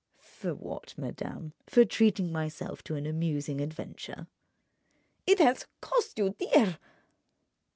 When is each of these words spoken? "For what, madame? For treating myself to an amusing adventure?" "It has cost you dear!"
"For 0.17 0.55
what, 0.55 0.97
madame? 0.97 1.53
For 1.67 1.85
treating 1.85 2.31
myself 2.31 2.83
to 2.85 2.95
an 2.95 3.05
amusing 3.05 3.61
adventure?" 3.61 4.25
"It 5.27 5.37
has 5.37 5.67
cost 5.79 6.17
you 6.17 6.31
dear!" 6.39 6.79